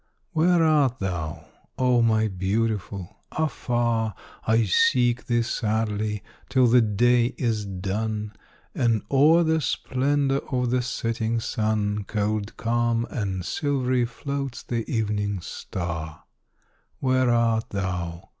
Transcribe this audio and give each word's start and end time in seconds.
Where 0.31 0.63
art 0.63 0.97
thou, 0.97 1.45
oh! 1.77 2.01
my 2.01 2.27
Beautiful? 2.27 3.17
Afar 3.33 4.15
I 4.47 4.63
seek 4.65 5.27
thee 5.27 5.43
sadly, 5.43 6.23
till 6.49 6.65
the 6.65 6.81
day 6.81 7.35
is 7.37 7.65
done, 7.67 8.33
And 8.73 9.03
o'er 9.11 9.43
the 9.43 9.61
splendour 9.61 10.39
of 10.51 10.71
the 10.71 10.81
setting 10.81 11.39
sun, 11.39 12.05
Cold, 12.05 12.57
calm, 12.57 13.05
and 13.11 13.45
silvery, 13.45 14.05
floats 14.05 14.63
the 14.63 14.89
evening 14.91 15.39
star; 15.39 16.23
Where 16.97 17.29
art 17.29 17.69
thou? 17.69 18.29